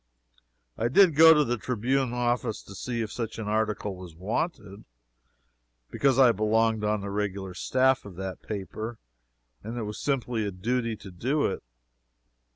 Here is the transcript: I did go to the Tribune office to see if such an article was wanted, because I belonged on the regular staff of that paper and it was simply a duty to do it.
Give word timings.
I 0.79 0.87
did 0.87 1.15
go 1.15 1.31
to 1.31 1.45
the 1.45 1.59
Tribune 1.59 2.11
office 2.11 2.63
to 2.63 2.73
see 2.73 3.01
if 3.01 3.11
such 3.11 3.37
an 3.37 3.47
article 3.47 3.95
was 3.95 4.15
wanted, 4.15 4.83
because 5.91 6.17
I 6.17 6.31
belonged 6.31 6.83
on 6.83 7.01
the 7.01 7.11
regular 7.11 7.53
staff 7.53 8.03
of 8.03 8.15
that 8.15 8.41
paper 8.41 8.97
and 9.63 9.77
it 9.77 9.83
was 9.83 9.99
simply 10.01 10.43
a 10.43 10.51
duty 10.51 10.95
to 10.95 11.11
do 11.11 11.45
it. 11.45 11.61